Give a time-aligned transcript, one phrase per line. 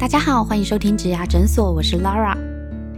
[0.00, 2.34] 大家好，欢迎收听职涯诊所，我是 Lara。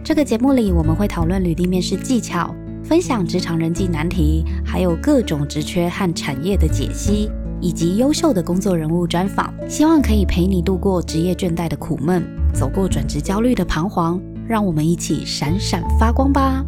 [0.05, 7.29] 这个节目里，我们会讨论履历面试技巧，分享职场人际难题，还有各种职缺和产业的解析，
[7.59, 14.17] 以及优秀的工作人物专访，希望可以陪你度过职业倦怠的苦闷，走过转职焦虑的彷徨，
[14.47, 16.63] 让我们一起闪闪发光吧。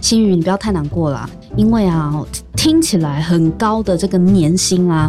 [0.00, 2.20] 心宇，你不要太难过了，因为啊，
[2.56, 5.08] 听起来很高的这个年薪啊，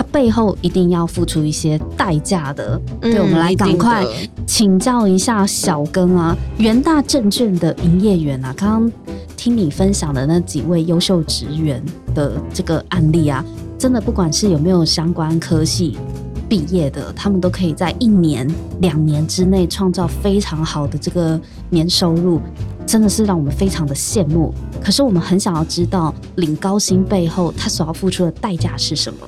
[0.00, 2.80] 它背后一定要付出一些代价的。
[3.02, 4.02] 对，我们来赶快
[4.46, 8.92] 请教一下小根啊，元大证券的营业员啊，刚刚
[9.36, 13.44] 听你分享的那几位优秀职员的这个案例啊，
[13.78, 15.98] 真的不管是有没有相关科系
[16.48, 22.40] 毕业的，他们都可以在一年、两年之内创造非常好的这个年收入。
[22.86, 29.18] 真的是让我们非常的羡慕，可是我们很想要知道领高薪背后他所要付出的代价是什么。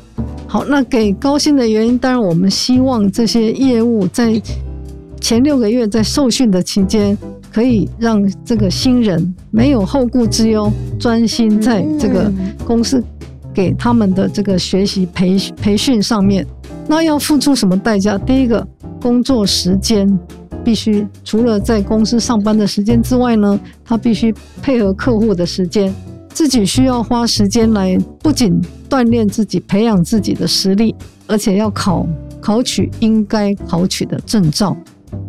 [0.53, 4.39] 好，那给高薪的原因，当然我们希望这些业务在
[5.19, 7.17] 前六个月在受训的期间，
[7.51, 12.31] 可以让这个新人没有后顾之忧，专心在这个
[12.67, 13.03] 公司
[13.55, 16.47] 给他们的这个学习培培训上面。
[16.87, 18.19] 那要付出什么代价？
[18.19, 18.69] 第一个，
[19.01, 20.07] 工作时间。
[20.65, 25.93] 必须除了在公司上班的时间之外呢，他必须配合客户的时间，
[26.33, 30.95] 自己需要花时间来不仅锻炼自己、培养自己的实力，
[31.27, 32.07] 而且要考
[32.41, 34.77] 考取应该考取的证照。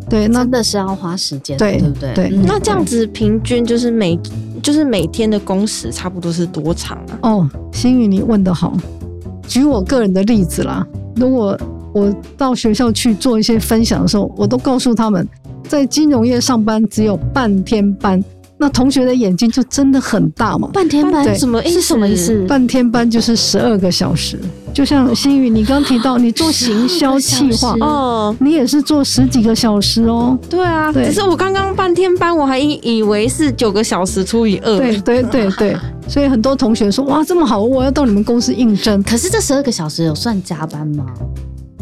[0.08, 2.14] 对，那真的是要花时间，对不对？
[2.14, 2.30] 对。
[2.30, 4.18] 那这样子平均就是每
[4.62, 7.18] 就是每天的工时差不多是多长啊？
[7.22, 8.76] 哦，星宇，你问的好。
[9.46, 11.58] 举我个人的例子啦，如果
[11.92, 15.26] 我到学校去做一些分享的时候，我都告诉他们，
[15.68, 18.22] 在金融业上班只有半天班，
[18.64, 20.70] 那同学的眼睛就真的很大嘛。
[20.72, 22.46] 半天班什么是什么意思？
[22.48, 24.38] 半天班就是十二个小时，
[24.72, 30.38] 就像新宇你刚提到，你做行销企划哦，你也是做十几个小时哦。
[30.48, 34.78] 对啊，只是我刚刚半天班，我还以以为是九个小时除以二。
[34.78, 35.76] 对对对对，
[36.08, 39.02] 所以很多同学说哇这么好，我要到你们公司应征。
[39.02, 41.04] 可是这十二个小时有算加班吗？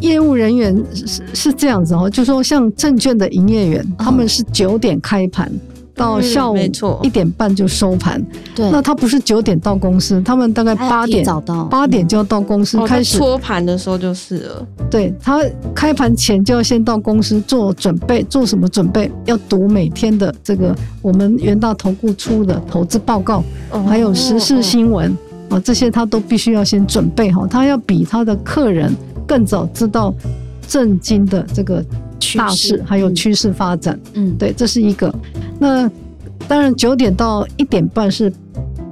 [0.00, 5.48] 业务人员是是这样子哦，就说像证券的营业员，他们是九点开盘
[5.94, 6.56] 到下午
[7.02, 8.24] 一点半就收盘。
[8.54, 11.24] 对，那他不是九点到公司，他们大概八点
[11.70, 14.66] 八点就要到公司开始搓盘的时候就是了。
[14.90, 15.40] 对他
[15.74, 19.10] 开盘前就要先到公司做准备，做什么准备？
[19.24, 23.42] 要读每天的这个我们元大投顾出的投资报告，
[23.86, 25.16] 还有时事新闻
[25.48, 27.46] 啊，这些他都必须要先准备好。
[27.46, 28.92] 他要比他的客人。
[29.24, 30.12] 更早知道
[30.66, 31.82] 震惊的这个
[32.36, 33.98] 大势，还有趋势发展。
[34.14, 35.14] 嗯，对，这是一个。
[35.58, 35.90] 那
[36.48, 38.32] 当然，九点到一点半是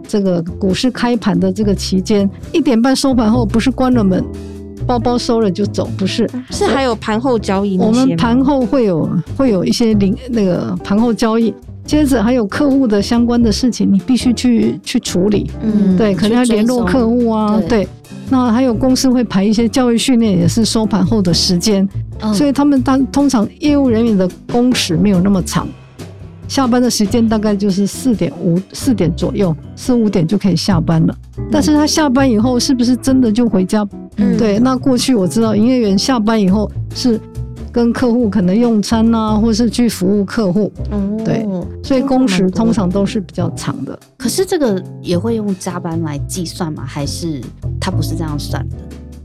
[0.06, 2.28] 这个股市开盘的这个期间。
[2.52, 4.24] 一点半收盘后，不是关了门，
[4.86, 7.76] 包包收了就走，不是，是还有盘后交易。
[7.78, 11.52] 我们盘后会有会有一些零那个盘后交易，
[11.90, 15.50] 接着还有客户的相关的事情，你必须去去处理。
[15.60, 17.84] 嗯，对，可能要联络客户啊，对。
[18.28, 21.88] 那还有公司会排一些教育训练，也是收盘后的时间，
[22.32, 25.66] 所以他们当通常业务人员的工时没有那么长，
[26.46, 31.14] 下班的时间大概就是四点五四点左右，四五点就可以下班了。
[31.50, 33.84] 但是他下班以后是不是真的就回家？
[34.18, 37.20] 嗯对，那过去我知道营业员下班以后是。
[37.72, 40.72] 跟客户可能用餐啊，或是去服务客户，
[41.25, 41.47] 对，
[41.84, 43.98] 所以工时通常都是比较长的。
[44.16, 46.84] 可是这个也会用加班来计算吗？
[46.84, 47.41] 还是
[47.81, 48.76] 它不是这样算的？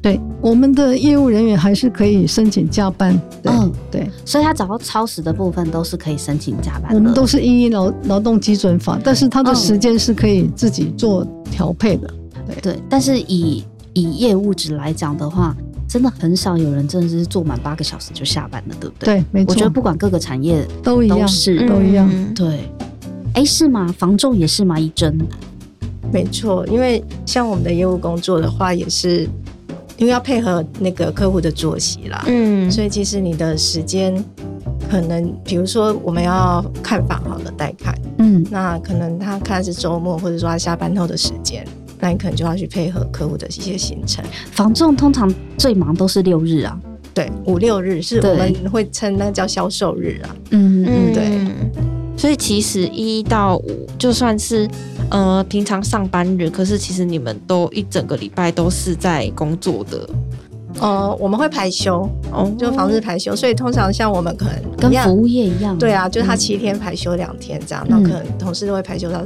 [0.01, 3.19] 对，我们的业务人员还是可以申请加班。
[3.45, 6.93] 嗯，对，所以他只要超时的部分都是可以申请加班。
[6.93, 12.07] 我们都是依劳劳动基准法，但是他的时间是可以自己做调配的。
[12.61, 13.63] 对，但是以
[13.93, 15.57] 以业务值来讲的话。
[15.87, 19.19] 真的很少有人真的是做满八个小时就下班了，对不对？
[19.19, 19.53] 对，没错。
[19.53, 22.09] 我觉得不管各个产业都一样，是都一样。
[22.33, 22.69] 对，
[23.33, 23.93] 哎，是吗？
[23.97, 24.79] 房仲也是吗？
[24.79, 25.17] 一针？
[26.11, 29.27] 没错，因为像我们的业务工作的话，也是
[29.97, 34.23] 因为要配合那个客户的作息啦，嗯，所以其实你的时间
[34.89, 41.65] 可能，比如说我们要看房，好了带看，嗯，那可能他看是周末，或者说他下班后的时间。
[42.05, 44.23] 那你可能就要去配合客户的一些行程。
[44.51, 46.79] 房仲通常最忙都是六日啊，
[47.15, 50.35] 对，五六日是我们会称那叫销售日啊。
[50.51, 51.39] 嗯嗯，对。
[52.15, 54.69] 所以其实一到五就算是
[55.09, 60.07] 呃平常上班日，可是其实你们都一整个礼拜都是在工作的。
[60.79, 63.35] 呃，我们会排休，哦，就房日排休。
[63.35, 69.23] 所以通常像我们可能跟服务业一样，对啊，就是他七天排休两天这样，那可能同事都会排休到。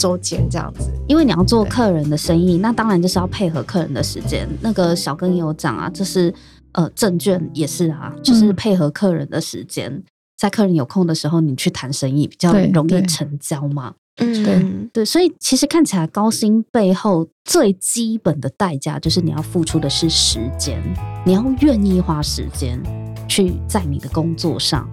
[0.00, 0.90] 周间这样子。
[1.06, 4.48] 因为你要做客人的生意，那当然就是要配合客人的时间。
[4.62, 6.32] 那个小根也有讲啊，就是
[6.72, 10.02] 呃证券也是啊，就是配合客人的时间，
[10.38, 13.94] 在客人有空的时候，你去谈生意比较容易成交嘛。
[14.16, 20.82] 嗯，对对，所以其实看起来高薪背后最基本的代价就是你要付出的是时间，
[21.24, 22.82] 你要愿意花时间
[23.26, 24.86] 去在你的工作上。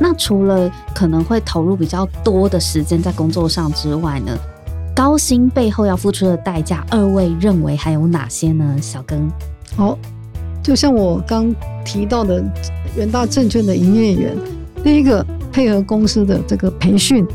[0.00, 4.36] 那除了可能会投入比较多的时间在工作上之外呢，
[4.94, 8.76] 高薪背后要付出的代价，二位认为还有哪些呢？
[8.80, 9.30] 小庚，
[9.76, 9.98] 好，
[10.62, 11.54] 就像我刚
[11.84, 12.42] 提到的，
[12.96, 14.36] 元大证券的营业员，
[14.82, 17.26] 第一个配合公司的这个培训。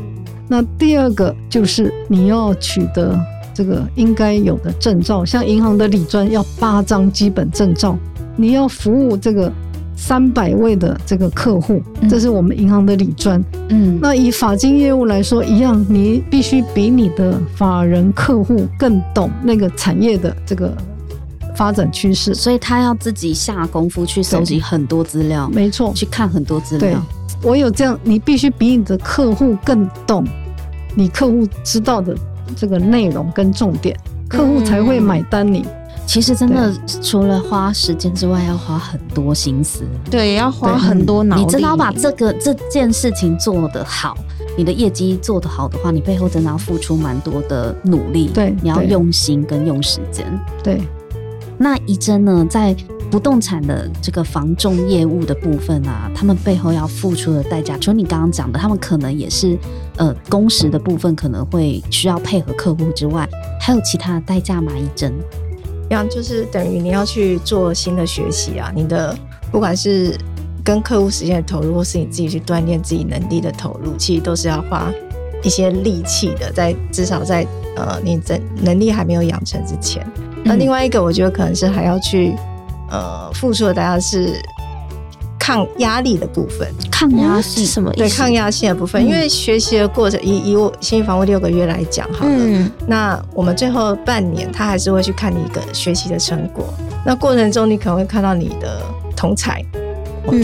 [0.48, 3.18] 那第二个就是你要取得
[3.54, 7.98] 这个应该有的证照，像银行的理专要八张基本证照，
[8.36, 9.52] 你要服务这个
[10.01, 13.44] 三百位的这个客户，这是我们银行的理专。
[13.68, 20.75] 嗯，那以法金业务来说，一样，你必须比你的法人客户更懂那个产业的这个
[21.54, 27.00] 发展趋势，所以他要自己下功夫去收集很多资料，没错，去看很多资料。
[27.44, 30.25] 我有这样，你必须比你的客户更懂，
[30.96, 32.16] 你客户知道的
[32.56, 33.96] 这个内容跟重点，
[34.30, 35.46] 客户才会买单。
[35.46, 35.66] 你
[36.10, 36.74] 其实真的
[37.04, 41.44] 除了花时间之外，要花很多心思，对，要花很多脑力。
[41.44, 44.18] 你真的要把这个这件事情做得好，
[44.58, 48.28] 你的业绩做得好的话，你背后真的要付出蛮多的努力。
[48.34, 50.26] 对，你要用心跟用时间。
[50.64, 50.82] 对，
[51.60, 52.76] 那一真呢，在。
[53.12, 59.58] 不动产的这个房仲业务的部分啊，他们背后要付出的代价，除了你刚刚讲的，他们可能也是
[59.98, 63.28] 呃工时的部分可能会需要配合客户之外，
[63.60, 64.72] 还有其他的代价吗？
[64.78, 65.49] 一针，这
[65.95, 69.18] 样就是等于你要去做新的学习啊，你的
[69.51, 70.18] 不管是
[70.63, 74.91] 跟客户时间的投入，或是你自己去锻炼自己能力的投入，其实都是要花
[75.44, 77.45] 一些力气的，在至少在
[77.75, 80.06] 呃你在能力还没有养成之前。
[80.44, 82.36] 那另外一个，我觉得可能是还要去。
[82.91, 84.33] 呃，付出的代价是
[85.50, 87.92] 抗压力的部分，抗压是什么？
[87.94, 96.72] 对，抗压性的部分，因为学习的过程，以以我新房屋六个月来讲好了，那我们最后半年，他还是会去看你一个学习的成果。
[97.04, 98.80] 那过程中，你可能会看到你的
[99.16, 99.66] 同才，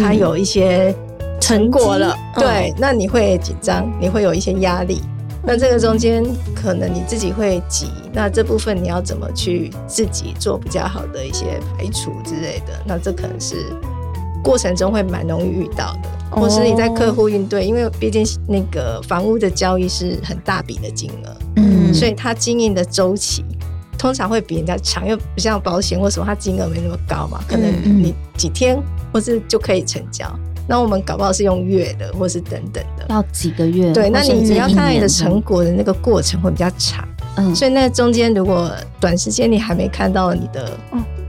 [0.02, 0.92] 他有一些
[1.40, 5.04] 成果了，对，那你会紧张，你会有一些压力。
[5.44, 6.25] 那这个中间
[6.56, 12.74] 可能你自己会急，那这部分你要怎么去自己做比较好的一些排除之类的？
[12.88, 13.72] 那这可能是
[14.45, 23.44] 过程中会蛮容易遇到的，或是你在客户应对，因为毕竟那个房屋的交易是很大笔的金额，嗯，所以它经营的周期
[23.97, 28.80] 通常会比人家长，又不像保险或什么，它金额没那么高嘛，可能你几天
[29.12, 30.31] 或是就可以成交。
[30.68, 33.92] 那我们搞不好是用月的，或是等等的，要几个月。
[33.94, 37.07] 对，那你你要看你的成果的那个过程会比较长，
[37.38, 40.71] 嗯，所以那中间如果短时间你还没看到你的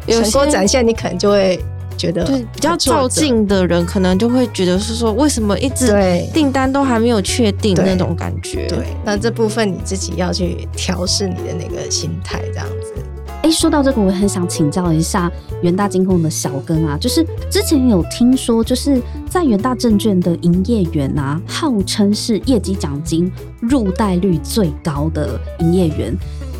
[0.06, 1.60] 成果展现，你可能就会
[1.96, 5.94] 觉得，对，比较照进的人可能就会觉得是说，为什么一直
[6.32, 8.66] 订单都还没有确定那种感觉？
[8.68, 12.94] 对，那这部分你自己要去调试你的那个心态，这样子。
[13.42, 15.30] 哎，说到这个，我很想请教一下
[15.62, 19.00] 元大金控的小根啊，就是之前有听说，就是
[19.30, 26.12] 在元大证券的营业员啊，号称是业绩奖金入袋率最高的营业员，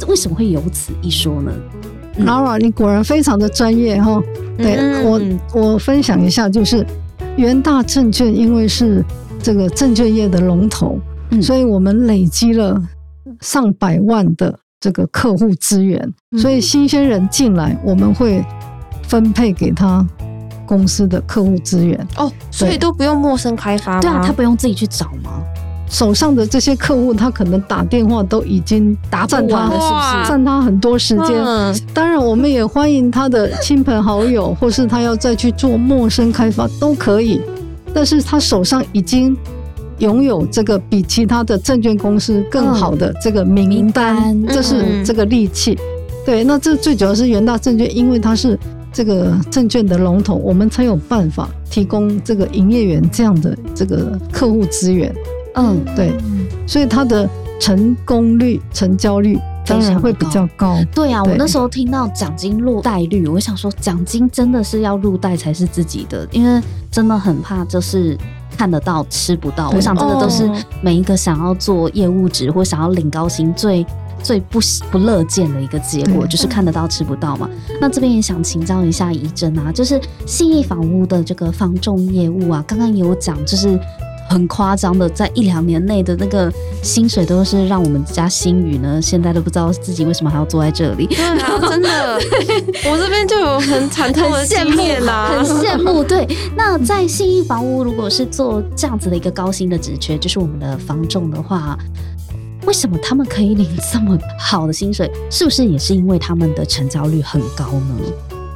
[0.06, 1.50] 为什么会有此一说呢
[2.20, 4.23] ？Lara，你果然非常的专业哈。
[4.56, 5.20] 对我，
[5.52, 6.87] 我分享一下，就是
[7.37, 9.04] 元大证券因为是
[9.42, 10.99] 这个证券业的龙头，
[11.42, 12.80] 所以我们累积了
[13.40, 14.58] 上百万的。
[14.78, 18.44] 这个客户资源，所以新鲜人进来，我们会
[19.02, 20.06] 分配给他
[20.66, 25.42] 公司的客户资源哦，所以都不用陌生开发，对啊，他不用自己去找吗？
[25.88, 31.37] 手上的这些客户，他可能打电话都已经打占他，是不是占他很多时间？
[31.95, 37.40] 当然，我们也欢迎他的亲朋好友，或是他要再去做陌生开发都可以，
[37.95, 39.37] 但是他手上已经。
[40.00, 45.75] 拥有这个比其他的证券公司更好的这个名单，这是这个利器。
[46.23, 48.59] 对，那这最主要是元大证券，因为它是
[48.93, 55.11] 这个证券的龙头，我们才有办法提供这个营业员这样的这个客户资源。
[55.56, 56.16] 嗯，对，
[56.66, 57.28] 所以它的
[57.60, 60.78] 成功率、成交率当然会比较高。
[60.94, 68.16] 对啊，我那时候听到奖金落袋率，我想说奖金真的是要入袋才是自己的，因为真的很怕就是。
[68.58, 73.84] 看得到吃不到，我想这个都是每一个想要做业务职或想要领高薪最
[74.22, 74.58] 最不
[74.90, 77.50] 不乐见的一个结果，就是看得到吃不到嘛。
[77.82, 83.78] 那这边也想请教一下怡珍啊，就是信义房屋的这个房仲业务啊，刚刚有讲就是
[84.28, 86.52] 很夸张的，在一两年内的那个
[86.83, 91.06] 薪水都是让我们家新宇呢，现在都不知道自己为什么还要坐在这里。
[91.06, 92.14] 对啊，真的，
[92.90, 96.02] 我这边就有很惨痛的羡慕啦，很羡慕。
[96.04, 101.78] 对，那在信义房屋，如果是做这样子的一个高薪的职缺，就是我们的房仲的话，
[102.66, 105.11] 为什么他们可以领这么好的薪水？
[105.30, 107.95] 是不是也是因为他们的成交率很高呢？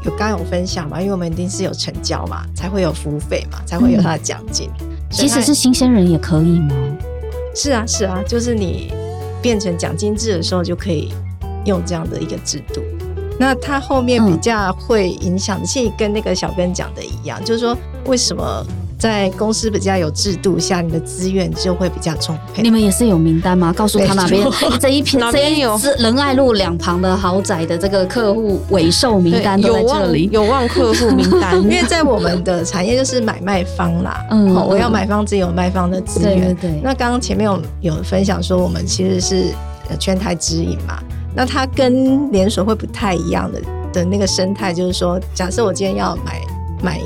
[0.05, 1.01] 有刚有分享嘛？
[1.01, 4.69] 因为我们一定是有成交嘛，才会有服务费嘛，才会有他的奖金。
[5.11, 6.75] 即使是新鲜人也可以吗？
[7.55, 8.93] 是啊，是啊，就是你
[9.43, 11.13] 变成奖金制的时候，就可以
[11.65, 12.81] 用这样的一个制度。
[13.39, 17.77] 那它后面比较会影响的，其实跟那个小根讲的一样，就是说
[18.07, 18.65] 为什么？
[19.01, 22.63] 在公司比较有制度下，你的资源就会比较充沛。
[22.63, 23.73] 你们也是有名单吗？
[23.73, 24.47] 告诉他 哪边
[24.79, 31.57] 这一片这一有仁爱路两旁的豪宅的这个客户尾售名单都在这里，有望客户名单。
[31.65, 36.55] 因为在我们的产业就是买卖方啦，嗯，我要买方自有卖方的资源。
[36.57, 36.81] 对对。
[36.85, 39.47] 那刚刚前面有有分享说，我们其实是
[39.99, 41.03] 全台指引嘛，
[41.35, 43.63] 那它跟连锁会不太一样的
[43.95, 46.43] 的那个生态，就是说，假设我今天要买
[46.83, 47.01] 买。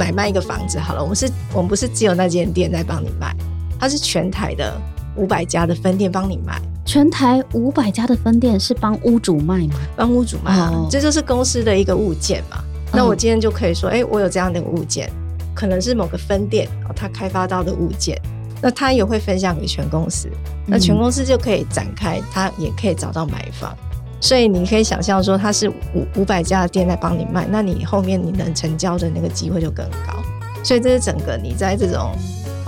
[0.00, 3.36] 买卖一个房子好了，我们是，我们不是只有那间店在帮你卖，
[3.78, 4.80] 它是全台的
[5.14, 6.58] 五百家的分店帮你卖。
[6.86, 9.74] 全台五百家的分店是帮屋主卖吗？
[9.94, 12.64] 帮屋主卖啊，这就是公司的一个物件嘛。
[12.90, 15.12] 那我今天就可以说，哎，我有这样的物件，
[15.54, 18.18] 可能是某个分店哦，他开发到的物件，
[18.62, 20.30] 那他也会分享给全公司，
[20.66, 23.76] 那全公司就可以展开，他也可以找到买方。
[24.20, 30.22] 所以你可以想象说，它是五五百家的店在帮你卖，那你后面你能成交的那个机会就更高。
[30.62, 32.12] 所以这是整个你在这种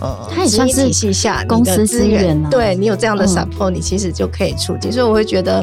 [0.00, 0.16] 呃
[0.49, 4.90] 算是体系下，公司资源，对你有这样的 support，你其实就可以触及。
[4.90, 5.62] 所以我会觉得，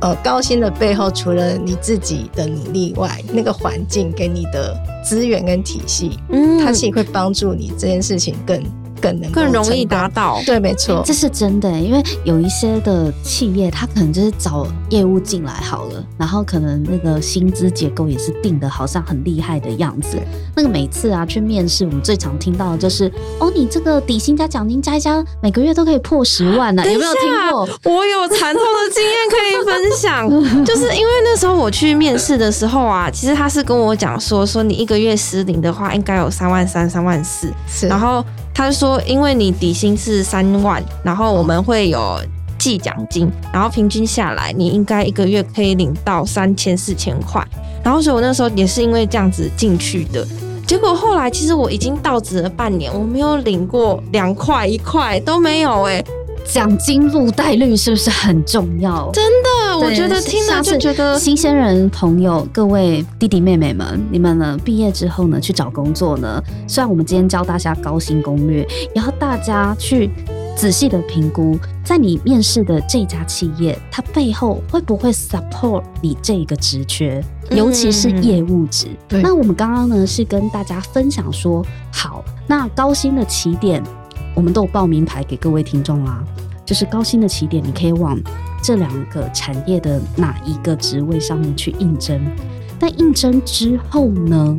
[0.00, 8.62] 呃，高薪的背后，除了你自己的努力外，那个环境给你的资源跟体系，嗯，它其实会帮助你这件事情更。
[9.02, 11.68] 更能更容易达到，对，没错，这是真的。
[11.72, 20.16] 因为有一些的企业，他可能就是找业务进来好了，然后可能那个薪资结构也是定的，好像很厉害的样子。
[20.54, 26.84] 那个每次啊去面试，我们最常听到的就是，哦，你这个底薪加奖金加一加，每个月都可以破十万呢。
[26.88, 27.68] 有没有听过？
[27.92, 37.52] 我有惨痛的经验可以分享，就是因为那时候我去面试的时候啊，其实他是跟我讲说，说你一个月失灵的话，应该有三万三、三万四，
[37.88, 38.24] 然后。
[38.54, 42.20] 他说：“因为你底薪是三万，然后我们会有
[42.58, 47.44] 计奖金，然后平均下来，你应该一个月可以领到三千四千块。
[47.82, 50.26] 然后，所以我那时候也是因为这样子进去的。
[50.66, 55.82] 结果后来，其实我已经到职了半年，我没有领过两块一块都没有。
[55.82, 56.04] 哎，
[56.44, 59.10] 奖金入袋率是不是很重要？
[59.12, 66.42] 真的，我觉得听了就觉得新鲜人朋友，各位弟弟妹妹们，你们呢毕业之后呢去找工作呢？
[66.66, 70.10] 虽然我们今天教大家高薪攻略，也要大家去
[70.56, 78.88] 仔细的评估，在你面试的这家企业，它背后会不会 support 你这个职缺，尤其是业务职。
[79.08, 83.82] 那我们刚刚呢是跟大家分享说，好，那高薪的起点，
[84.34, 86.24] 我们都有报名牌给各位听众啦。
[86.64, 88.18] 就是高薪的起点，你可以往
[88.62, 92.20] 这两个产业的哪一个职位上面去应征。
[92.78, 94.56] 但应征之后呢？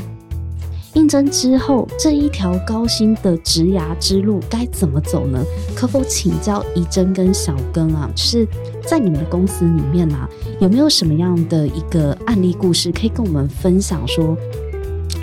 [0.93, 5.43] 应征之后，这一条高薪的职涯之路该怎么走呢？
[5.73, 8.07] 可否请教怡珍跟小根啊？
[8.13, 8.47] 就是
[8.85, 14.07] 在你们的公司里面啊，有没有什么样的一个案例故事可以跟我们分享？
[14.07, 14.37] 说，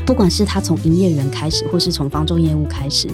[0.04, 3.06] 不管是他从营业员开始，或是从方中业务开始，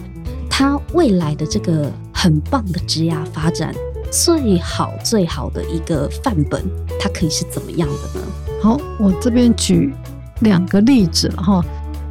[0.58, 3.74] 他未来的这个很棒的职涯发展，
[4.10, 6.64] 最好最好的一个范本，
[6.98, 8.26] 它可以是怎么样的呢？
[8.62, 9.92] 好，我这边举
[10.40, 11.62] 两个例子哈。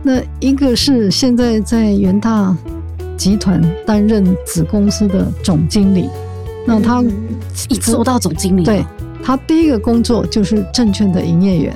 [0.04, 2.56] 那一个是现在在元大
[3.18, 6.08] 集团担任子公司的总经理，
[6.68, 7.04] 那他
[7.68, 8.86] 一做到总经理，对
[9.24, 11.76] 他第一个工作就是证券的营业员，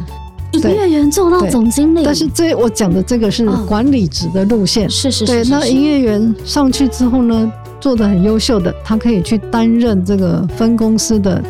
[0.53, 2.01] 营业员做到总经理。
[2.03, 5.31] 但是这我讲的这个是管理职的路线，是是是。
[5.31, 11.43] 对，那营业员上去之后呢，做的很优秀的，他可以去担任这个分公司的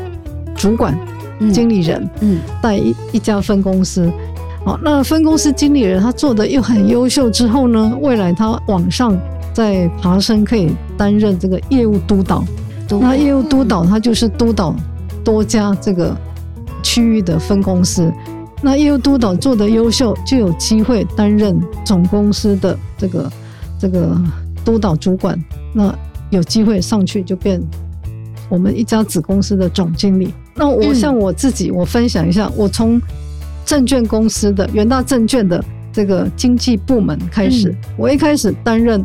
[0.56, 0.98] 主管、
[1.54, 4.12] 经理人，嗯，带一一家分公司。
[4.66, 9.18] 好，那分公司经理人他做的又很优秀，之后呢，未来他往上
[9.54, 12.44] 再爬升，可以担任这个业务督导。
[13.00, 14.76] 那业务督导他就是督导
[15.24, 16.14] 多家这个
[16.84, 18.12] 区域的分公司。
[18.62, 23.32] 那业务督导做得优秀，就有机会担任总公司的这个
[23.80, 24.20] 这个
[24.66, 25.38] 督导主管。
[25.74, 25.94] 那
[26.30, 27.62] 有机会上去就变
[28.50, 30.34] 我们一家子公司的总经理。
[30.56, 33.02] 那我像我自己，我分享一下，我从
[33.66, 35.64] 证券公司的元大证券的
[35.94, 39.04] 这个经济部门开始，我一开始担任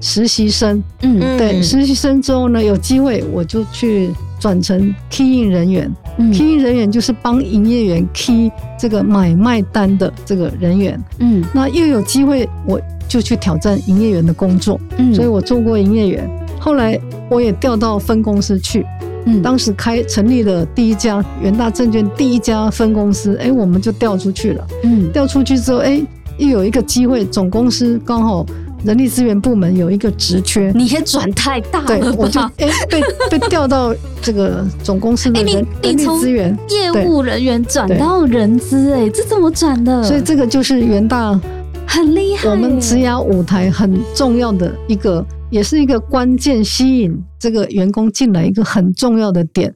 [0.00, 5.90] 实习生，嗯，对，实习生之后呢，有机会我就去转成 key in 人员
[6.32, 16.28] ，key 人员就是帮营业员 key 这个买卖单的这个人员，嗯，那又有机会我就去挑战营业员的工作，嗯，所以我做过营业员，
[16.58, 16.98] 后来
[17.30, 18.86] 我也调到分公司去，
[19.26, 26.02] 嗯，当时开成立了第一家元大证券第一家分公司，哎，我们就调出去了，嗯，调出去之后，哎，
[26.38, 28.44] 又有一个机会，总公司刚好。
[28.84, 40.02] 人力资源部门有一个职缺，你也转太大了，对，我就 哎被被调到这个总公司的人人力资源业务人员转到人资，哎，这怎么转的？
[40.02, 41.38] 所以这个就是元大
[41.86, 49.72] 很厉害，我们职涯舞台很重要的一个，也是一个关键，吸引这个员工进来一个很重要的点。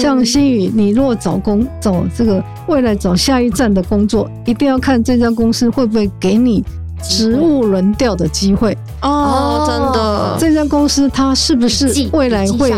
[0.00, 6.64] 像新宇，你如果找工找这个未来找下一站的工作，一定要看这家公司会不会给你。
[7.08, 12.72] 职务轮调的机会哦，真的，这家公司它是不是未来会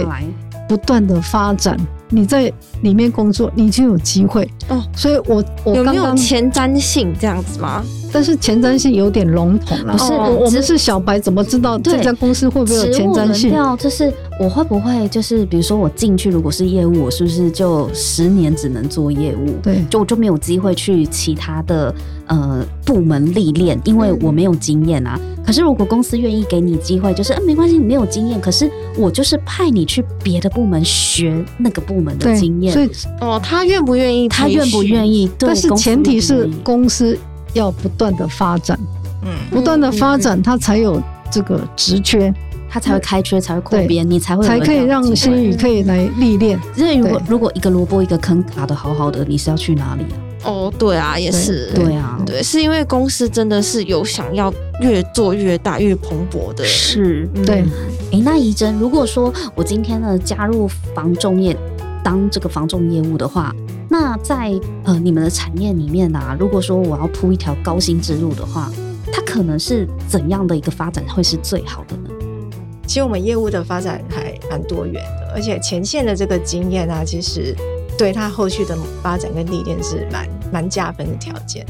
[0.69, 1.77] 不断的发展？
[2.09, 2.53] 你在
[2.83, 4.81] 里面工作，你就有机会哦。
[4.95, 7.85] 所以，我我有没有前瞻性这样子吗？
[8.13, 9.93] 但是前瞻性有点笼统了。
[9.93, 13.53] 不是，我们是小白，怎么知道这家公司会不会有前瞻性？
[13.77, 19.57] 就是我会不会就是，比如说我进去，如果是业务，我是不是就十年只能做业务？
[19.61, 21.93] 对，就我就没有机会去其他的
[22.27, 25.19] 呃部门历练，因为我没有经验啊。
[25.45, 32.73] 可是如果公司愿意给你机会，就是嗯没关系，你没有经验，可是我就是派你去别的部门学那个部门的经验。
[32.73, 32.91] 所以
[33.21, 34.29] 哦，他愿不愿意？
[34.29, 35.31] 他愿不愿意？
[35.39, 37.19] 但是前提是公司。
[37.55, 38.79] 要不断的发展，
[39.23, 42.31] 嗯，不断的发展，他才有这个职缺，
[42.69, 46.61] 它才会开缺，才会扩编，你才会才可以让新宇可以来历练。
[46.77, 50.21] 因为如果如果一个萝卜一个坑卡的好好的，你是要去哪里啊？
[50.47, 57.65] 哦，对啊，也是，对啊，对，是因为公司真的是有想要越做越大、越蓬勃的，是，对。
[58.13, 61.57] 哎，那怡珍，如果说我今天呢加入房仲业，
[62.03, 63.55] 当这个房仲业务的话。
[63.89, 68.69] 那在呃你们的产业里面呢，如果说我要铺一条高薪之路的话，
[69.13, 72.11] 它可能是怎样的一个发展会是最好的呢？
[72.85, 77.55] 其实我们业务的发展还蛮多元的，而且前线的这个经验啊，其实
[77.99, 81.65] 对他后续的发展跟历练是蛮蛮加分的条件。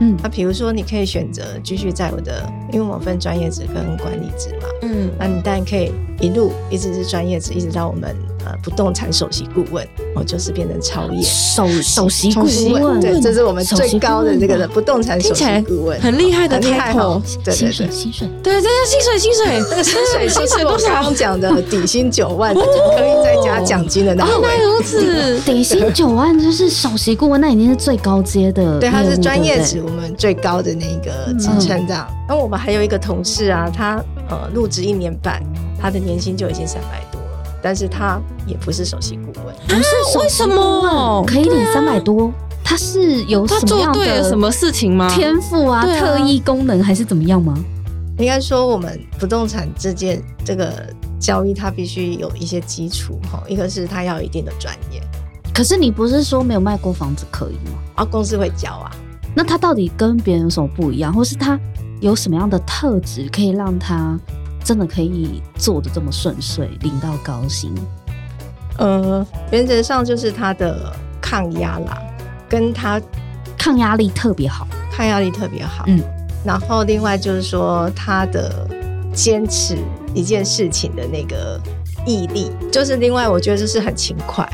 [0.00, 8.16] 嗯，那比如说你可以选择继续在我的，因为我分专业职跟管理职嘛，嗯，那你当然可以一路一直是专业职，一直到我们。
[8.44, 11.22] 呃，不动产首席顾问，我，就是变成超业。
[11.22, 20.88] 首首席顾问，对，这是我们最高的这个不动产首席顾问，很厉害的厉害哦，对对对，薪水，对，这是薪水，薪水，这个薪水，薪水多少？
[20.88, 32.08] 刚刚讲的底薪九万，可以再加奖金的那原来如此，底 薪九万就是首席顾问，那已经是最高阶的，对，他是专业值我们最高的那个职称这样。
[32.28, 35.42] 那我们还有一个同事啊，他呃入职一年半，
[35.80, 37.11] 他的年薪就已经三百多。
[37.62, 42.32] 但是他也不是首席顾问，不是首席顾问可以领三百多？
[42.64, 45.08] 他是有什么样的什么事情吗？
[45.14, 47.54] 天赋啊，特异功能还是怎么样吗？
[48.18, 50.86] 应该说，我们不动产这件这个
[51.18, 53.42] 交易，它必须有一些基础哈。
[53.48, 55.00] 一个是他要有一定的专业。
[55.54, 57.78] 可是你不是说没有卖过房子可以吗？
[57.96, 58.90] 啊，公司会教啊。
[59.34, 61.58] 那他到底跟别人有什么不一样，或是他
[62.00, 64.18] 有什么样的特质可以让他？
[64.64, 67.74] 真的可以做的这么顺遂，领到高薪？
[68.78, 72.00] 呃，原则上就是他的抗压啦，
[72.48, 73.00] 跟他
[73.58, 75.84] 抗压力特别好，抗压力特别好。
[75.88, 76.00] 嗯，
[76.44, 78.66] 然后另外就是说他的
[79.14, 79.76] 坚持
[80.14, 81.60] 一件事情的那个
[82.06, 84.48] 毅力，就是另外我觉得就是很勤快。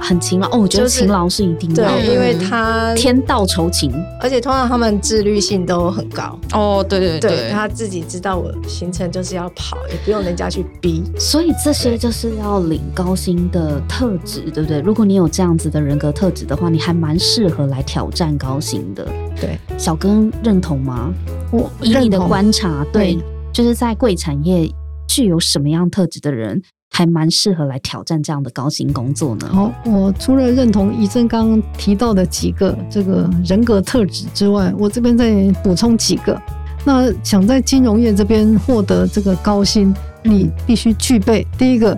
[0.00, 6.38] 很勤劳哦，我觉得勤劳是一定要，对，因为他天道酬勤，而且通常他们自律性都很高。
[6.52, 14.80] 哦，对对对，他自己知道我行程就是要跑，也不用人家去逼，所以这些就是要领高薪的特质，对不对？
[14.80, 19.06] 如果你有这样子的人格特质的话，你还蛮适合来挑战高薪的。
[19.40, 21.12] 对，小根认同吗？
[21.52, 23.18] 我以你的观察，对，
[23.52, 24.70] 就是在贵产业
[25.08, 26.62] 具有什么样特质的人？
[26.90, 29.48] 还蛮适合来挑战这样的高薪工作呢。
[29.50, 36.38] 好，我除了认同怡正刚刚提到的几个这个人格特质之外，我这边再补充几个。
[36.84, 41.96] 那想在金融业这边获得这个高薪，你必须具备第一个，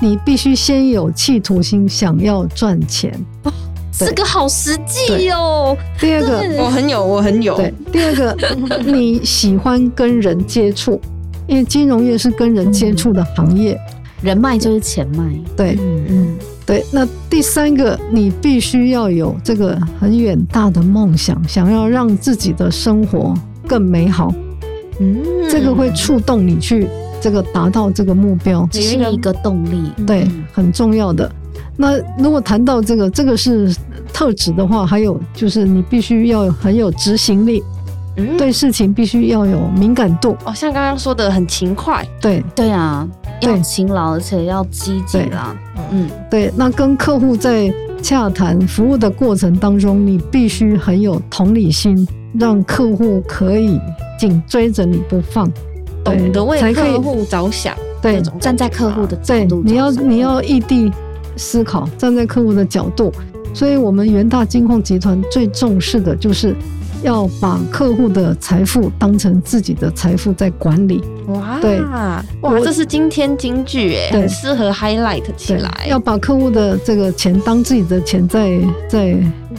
[0.00, 3.12] 你必须先有企图心，想要赚钱。
[3.92, 5.76] 这个好实际哦。
[5.98, 7.54] 第二个，我很有，我很有。
[7.56, 8.34] 对，第二个，
[8.86, 10.98] 你喜欢跟人接触，
[11.46, 13.78] 因为金融业是跟人接触的行业。
[14.22, 16.84] 人脉就是钱脉，对，嗯，对。
[16.92, 23.34] 那第三个，你必须要有这个很远大的梦想，想要让自己的生活
[23.66, 24.32] 更美好。
[24.98, 26.86] 嗯，这个会触动你去
[27.20, 31.30] 这个达到这个目标，是一个动力，对，很重要的。
[31.76, 33.74] 那如果谈到这个，这个是
[34.12, 37.62] 特质的话，还有就是你必须要很有执行力，
[38.16, 40.36] 嗯，对事情必须要有敏感度。
[40.44, 42.44] 哦，像刚刚说的很勤快，对。
[42.54, 43.08] 对啊，
[43.40, 45.56] 要勤劳而且要积极啦。
[45.90, 46.52] 嗯，对。
[46.56, 47.72] 那跟客户在
[48.02, 52.06] 洽谈服务的过程当中，你必须很有同理心，
[52.38, 53.80] 让客户可以
[54.18, 55.50] 紧追着你不放，
[56.04, 60.92] 懂得为客户着想，对，站在客户的角度，你要你要异地。
[61.36, 63.10] 思考站在客户的角度，
[63.54, 66.54] 所以我们元大金控集团最重视的就是
[67.02, 71.02] 要把客户的财富当成自己的财富在管理。
[71.28, 71.80] 哇，对，
[72.42, 75.86] 哇，这是今天金句哎，很适合 highlight 起来。
[75.88, 78.58] 要把客户的这个钱当自己的钱在
[78.88, 79.16] 在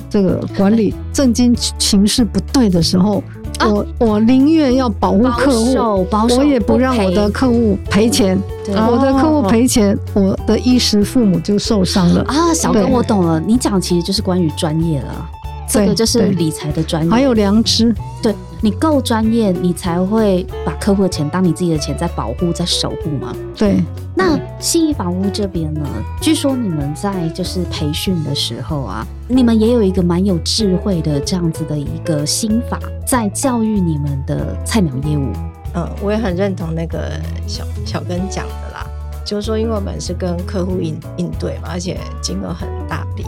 [0.10, 3.24] 这个管理， 正经情势不对的时候。
[3.64, 8.36] 我我宁愿要保护客户，我也不让我的客户赔钱。
[8.68, 12.52] 我的客户赔钱，我的衣食父母就受伤了啊！
[12.56, 15.30] 小哥，我懂了，你讲其实就是关于专业了，
[15.72, 17.96] 这个就是理财的专业，还有良知。
[18.22, 23.36] 对你够专业，你才会把客户的钱当你自己的钱在保护、在守护嘛。
[23.56, 23.82] 对。
[24.14, 25.88] 那信义房屋这边呢？
[26.20, 35.32] 据说你们在就是培训的时候啊，你们也有一个蛮有智慧的这样子的一个心法，在教育你们的菜鸟业务。
[35.74, 37.14] 嗯，我也很认同那个
[37.48, 38.86] 小小根讲的啦，
[39.26, 43.26] 就是说，因为我们是跟客户应应对嘛，而且金额很大笔，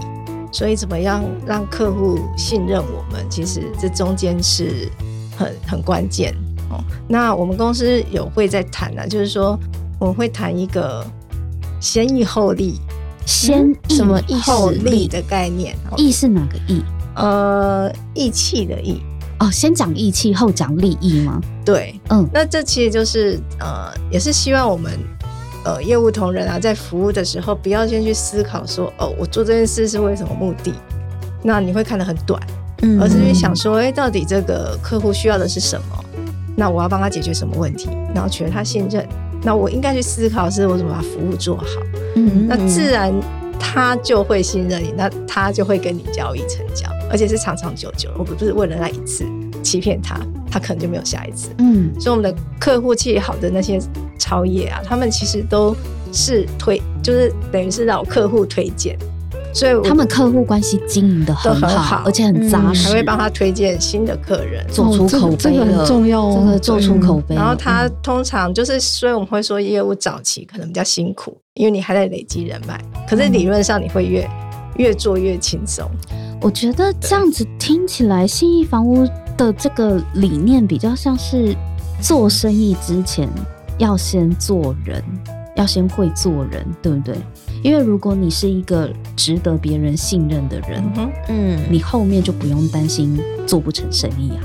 [0.54, 4.90] 所以怎么样让客户信任我们，其实这中间是
[5.38, 6.34] 很很关键
[6.70, 6.82] 哦。
[7.10, 9.60] 那我们公司有会在谈呢，就是说。
[10.00, 11.06] 我们会谈一个
[11.80, 12.78] 先易后利，
[13.26, 15.74] 先什么易后利的概念？
[15.96, 16.84] 义是哪个义？
[17.16, 19.02] 呃，义气的义。
[19.40, 21.40] 哦，先讲义气，后讲利益吗？
[21.64, 24.92] 对，嗯，那这其实就是呃，也是希望我们
[25.64, 30.74] 呃业务同仁啊，在服务的时候，不要先去思考说，哦，我做这件事是为什么目的？
[31.42, 32.42] 那你会看得很短，
[32.82, 36.06] 嗯，而是去想说，哎，到底这个客户需要的是什么？
[36.56, 37.90] 那我要帮他解决什么问题？
[38.14, 39.08] 然后取得他信任。
[39.42, 41.66] 那我应该去思考，是我怎么把服务做好。
[42.16, 43.14] 嗯，那自然
[43.60, 48.10] 他就会信任你，那他就会跟你交易成交，而且是长长久久。
[48.18, 49.26] 我不是为了那一次
[49.62, 50.18] 欺骗他，
[50.54, 51.50] 他可能就没有下一次。
[51.58, 53.80] 嗯，所以我们的客户气好的那些
[54.20, 55.76] 超业啊，他们其实都
[56.12, 58.96] 是推，就是等于是老客户推荐。
[59.52, 67.36] 所以他们客户关系经营的很好，而且很扎实，还会帮他推荐新的客人，做出口碑，这个很重要哦，真的做出口碑。
[67.36, 74.28] 然后他通常就是，所以我们会说业务早期可能比较辛苦，因为你还在累积人脉，可是理论上你会越
[74.78, 75.88] 越做越轻松。
[76.42, 79.08] 我觉得这样子听起来，信义房屋
[79.38, 81.56] 的这个理念比较像是
[82.02, 83.30] 做生意之前
[83.78, 85.04] 要先做人，
[85.56, 87.16] 要先会做人，对不对？
[87.64, 90.84] 因为如果你是一个值得别人信任的人，
[91.30, 94.42] 嗯，你后面就不用担心做不成生意啊。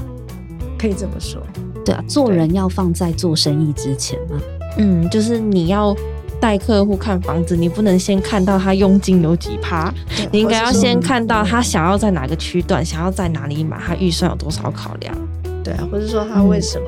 [0.78, 1.42] 可以这么说，
[1.84, 4.40] 对啊，做人要放在做生意之前嘛。
[4.76, 5.92] 嗯，就是你要
[6.40, 9.92] 带客户看房子，你不能先看到他佣金有几趴，
[10.30, 15.14] 你应该要先看到他想要在哪个区段，想要在哪里买，他预算有多少考量。
[15.62, 16.84] 对啊，或者说他为什么？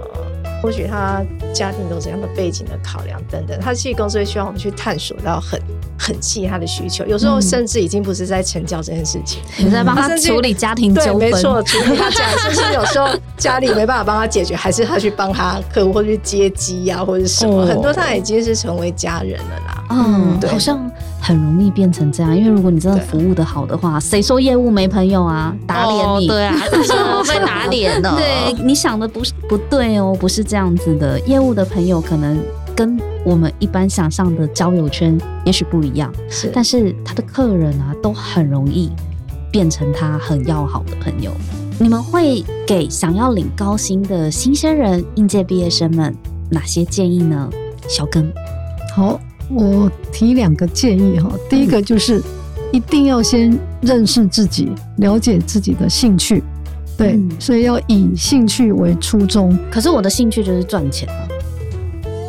[0.63, 1.23] 或许他
[1.55, 5.59] 家庭有怎样的背景的考量等等，他其实公司会希望我们去探索到很
[6.03, 19.85] 很细他的需求，有时候甚至已经不是在成交这件事情，你在帮他处理家庭纠纷，没错，处理他家，甚至有时候家里没办法帮他解决，还是他去帮他客户或去接机呀，或者什么，很多他已经是成为家人了啦。
[19.91, 20.91] 嗯，好像。
[21.23, 25.55] 很容易变成这样，因为如果你真的服务的好的话，谁说业务没朋友啊？
[25.67, 28.17] 打脸你，对啊， 说被打脸了。
[28.17, 31.21] 对，你想的不是不对哦，不是这样子的。
[31.21, 32.43] 业务的朋友可能
[32.81, 38.91] 跟我们一般想象的交友圈也许不一样，是，但是他的客人啊，都很容易
[39.53, 41.31] 变成他很要好的朋友。
[41.79, 46.17] 你们会给想要领高薪的新鲜人、应届毕业生们
[46.51, 47.51] 哪些建议呢？
[47.87, 48.33] 小根，
[48.97, 49.21] 好。
[49.51, 52.23] 我提两个建议哈，第一个就是
[52.73, 56.43] 一定要先认识自己，了解自己的兴趣，
[56.97, 59.55] 对，所以要以兴趣为初衷。
[59.71, 61.29] 可是我的兴趣就是赚钱啊。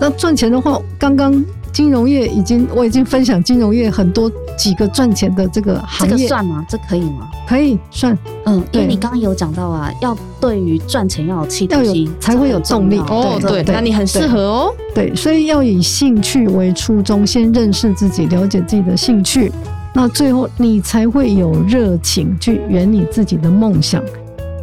[0.01, 1.41] 那赚钱的话，刚刚。
[1.73, 6.65] 金融业已经，我已经分享金融业很多几个赚钱的这个行业，这个算吗？
[6.67, 7.29] 这可以吗？
[7.47, 12.99] 可以算，嗯，因为你刚刚有讲到啊，要对于赚钱要有企图心，才会有动力。
[13.07, 14.73] 哦，对，那你很适合哦。
[14.93, 19.49] 对，所以要以兴趣为初衷，先认识自己，了解自己的兴趣，
[19.93, 24.03] 那最后你才会有热情去圆你自己的梦想。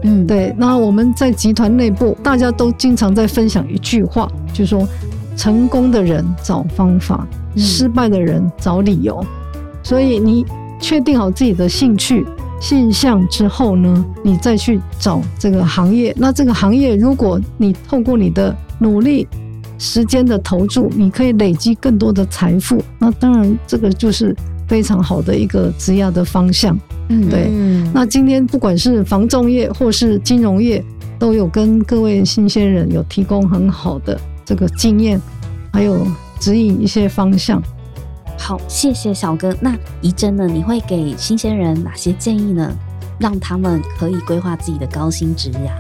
[0.03, 0.55] 嗯，对。
[0.59, 4.87] 那我们在集团内部，大家都经常在分享一句话，就是说，
[5.39, 7.25] 成功的人找方法，
[7.57, 9.25] 失败的人找理由。
[9.85, 10.45] 所以你
[10.81, 12.27] 确定好自己的兴趣、
[12.61, 16.13] 现象之后呢，你再去找这个行业。
[16.19, 19.29] 那这个行业，如果你透过你的努力、
[19.79, 22.83] 时间的投注，你可以累积更多的财富。
[22.99, 24.35] 那当然，这个就是
[24.67, 26.77] 非常好的一个职业的方向。
[27.11, 27.49] 嗯，对。
[27.95, 30.85] 那今天不管是房重业或是金融业，
[31.17, 35.21] 都有跟各位新鲜人有提供很好的这个经验，
[35.75, 36.07] 还有
[36.41, 37.63] 指引一些方向。
[38.39, 39.55] 好，谢谢小哥。
[39.61, 40.47] 那怡珍呢？
[40.47, 42.75] 你会给新鲜人哪些建议呢？
[43.19, 45.71] 让他们可以规划自己的高薪职涯？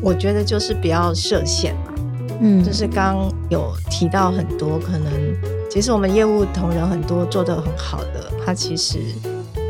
[0.00, 1.92] 我觉得就是不要设限嘛。
[2.40, 5.12] 嗯，就是刚有提到很多可能，
[5.70, 9.00] 其实我们业务同仁很多做的很好的，他其实。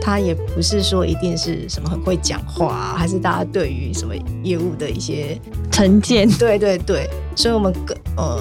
[0.06, 5.40] 他也不是说一定是什么很会讲话，还是大家对于什么业务的一些
[5.74, 6.26] 成见。
[6.38, 8.38] 对对对，所以我们各呃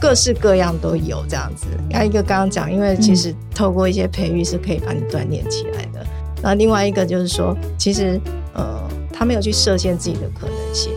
[0.00, 1.66] 各式各样都有这样子。
[1.92, 6.06] 还有一个刚刚讲，因为其实透过一些培育是可以把你锻炼起来的。
[6.40, 8.20] 那另外一个就是说，其实
[8.54, 8.80] 呃
[9.12, 10.92] 他没有去设限自己的可能性。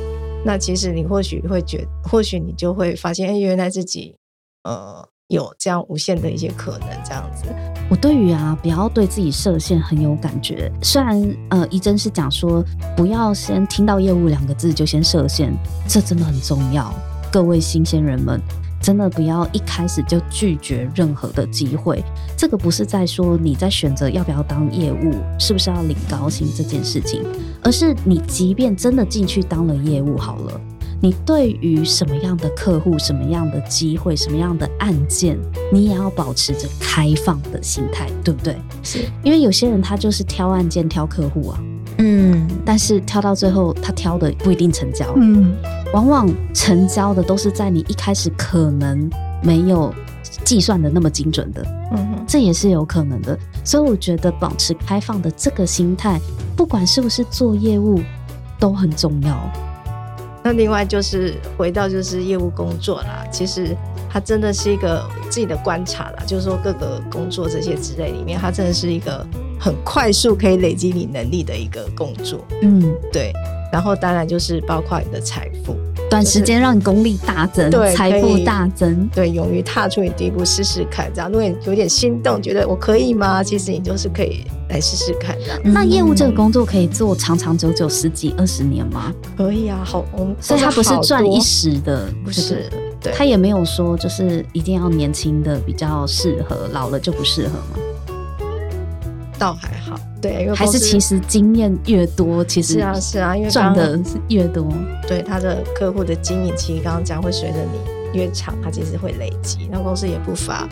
[0.45, 4.15] 那其实你或许会觉，或许你就会发现，哎，原来自己
[4.63, 5.07] 呃。
[5.31, 7.45] 有这样无限的一些可能，这样子。
[7.89, 10.69] 我对于啊，不要对自己设限很有感觉。
[10.83, 12.61] 虽然呃，一真是讲说
[12.97, 15.53] 不要先听到业务两个字就先设限，
[15.87, 16.93] 这真的很重要。
[17.31, 18.41] 各位新鲜人们，
[18.81, 22.03] 真的不要一开始就拒绝任何的机会。
[22.35, 27.23] 这个不是在说你在选择要不要当业务，是不是要领高薪这件事情，
[27.63, 30.61] 而是你即便真的进去当了业务好了。
[31.03, 35.35] 你对于什么样的客户、什么样的机会、什么样的案件，
[35.73, 38.55] 你也要保持着开放的心态，对不对？
[38.83, 38.99] 是。
[39.23, 41.59] 因为有些人他就是挑案件、挑客户啊，
[41.97, 45.51] 嗯，但是挑到最后，他挑的不一定成交，嗯，
[45.91, 49.09] 往往成交的都是在你一开始可能
[49.41, 49.91] 没有
[50.45, 53.35] 计算的那么精准的，嗯，这也是有可能的。
[53.63, 56.21] 所以我觉得保持开放的这个心态，
[56.55, 57.99] 不管是不是做业务，
[58.59, 59.51] 都很重要。
[60.43, 63.75] 那另外就是回到就是业务工作啦，其实
[64.09, 69.25] 它真的是一个自己的观察啦，就是说各个工作这些之类里面，它真的是一个
[69.59, 72.39] 很快速可以累积你能力的一个工作。
[72.61, 73.31] 嗯，对。
[73.71, 75.77] 然后当然就是包括你的财富，
[76.11, 79.09] 短时间让你功力大增，财富大增。
[79.15, 83.41] 对，勇于踏出你第一步试试看，这样如果你有点心动，觉得我可以吗？
[83.41, 84.43] 其实你就是可以。
[84.69, 85.59] 来试试看，这样。
[85.63, 89.11] 那业务这个工作可以做长长久久十几二十年吗？
[89.37, 92.69] 可以啊，好，我们所以它不是赚一时的，不是，
[93.01, 97.90] 对，他也没有说就是一定要年轻的比较适合，老了就不适合吗？
[99.41, 104.71] 倒还好，对，因为还是其实经验越多，其实是啊是啊，因为赚的越多，
[105.07, 109.67] 对他的客户的经营其实，刚刚讲会随着你越长，他其实会累积。
[109.71, 110.69] 那公司也不乏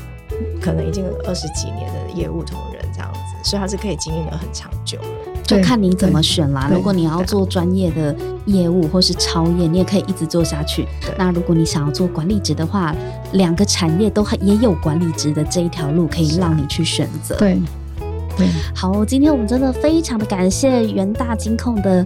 [0.62, 3.20] 可能已经有二十几年的业务同仁这样子。
[3.42, 5.00] 所以他是可以经营的很长久，
[5.46, 6.70] 就看你怎么选啦。
[6.72, 8.14] 如果你要做专业的
[8.46, 10.86] 业务或是超业，你也可以一直做下去。
[11.18, 12.94] 那如果你想要做管理职的话，
[13.32, 17.38] 两个产业都也有管理职的这一条路可以让你去选择。
[17.38, 17.58] 对，
[18.76, 22.06] 好，今天我们真的非常的感谢元大金控的。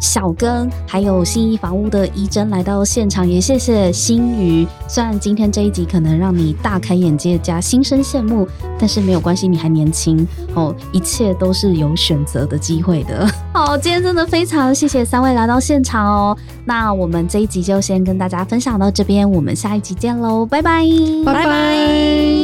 [0.00, 4.66] 小根还有新义房屋的怡珍来到现场，也谢谢新宇。
[4.86, 8.46] 虽然今天这一集可能让你大开眼界加心生羡慕，
[8.78, 13.26] 但是没有关系，你还年轻哦，一切都是有选择的机会的。
[13.54, 16.36] 好，今天真的非常谢谢三位来到现场哦。
[16.66, 20.84] 那我们这一集就先跟大家分享到这边，我们下一集见喽，拜拜，
[21.24, 22.43] 拜拜。